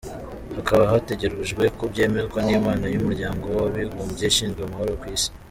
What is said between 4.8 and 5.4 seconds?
kw’isi.